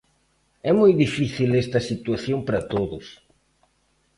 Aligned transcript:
É 0.69 0.71
moi 0.79 0.91
difícil 1.03 1.49
esta 1.63 1.79
situación 1.89 2.39
para 2.47 2.65
todos. 2.73 3.05